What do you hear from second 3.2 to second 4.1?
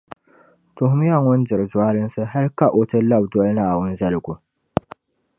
doli Naawuni